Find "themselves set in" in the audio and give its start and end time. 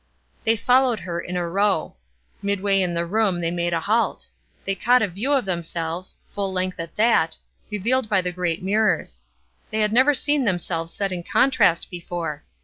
10.43-11.21